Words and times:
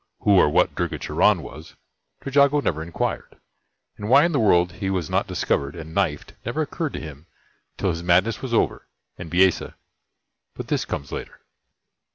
Who 0.21 0.31
or 0.39 0.49
what 0.49 0.73
Durga 0.73 0.97
Charan 0.97 1.43
was, 1.43 1.75
Trejago 2.21 2.59
never 2.59 2.81
inquired; 2.81 3.39
and 3.97 4.09
why 4.09 4.25
in 4.25 4.31
the 4.31 4.39
world 4.39 4.71
he 4.71 4.89
was 4.89 5.11
not 5.11 5.27
discovered 5.27 5.75
and 5.75 5.93
knifed 5.93 6.33
never 6.43 6.63
occurred 6.63 6.93
to 6.93 6.99
him 6.99 7.27
till 7.77 7.91
his 7.91 8.01
madness 8.01 8.41
was 8.41 8.51
over, 8.51 8.87
and 9.19 9.29
Bisesa... 9.29 9.75
But 10.55 10.69
this 10.69 10.85
comes 10.85 11.11
later. 11.11 11.41